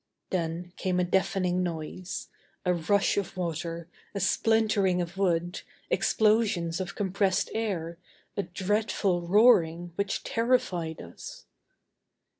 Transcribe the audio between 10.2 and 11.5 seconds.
terrified us.